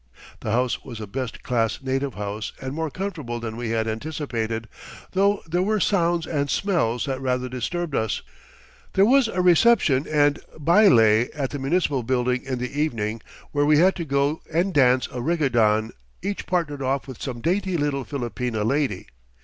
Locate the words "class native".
1.43-2.15